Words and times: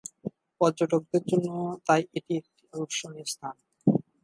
পর্যটকদের 0.61 1.23
জন্য 1.31 1.49
তাই 1.87 2.01
এটি 2.17 2.31
একটি 2.39 2.61
আকর্ষণীয় 2.67 3.25
স্থান। 3.25 3.55